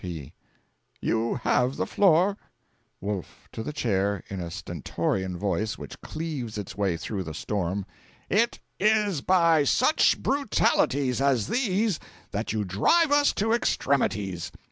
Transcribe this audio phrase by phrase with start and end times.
[0.01, 0.33] P.
[0.99, 2.35] 'You have the floor.'
[3.01, 7.85] Wolf (to the Chair, in a stentorian voice which cleaves its way through the storm).
[8.27, 11.99] 'It is by such brutalities as these
[12.31, 14.51] that you drive us to extremities!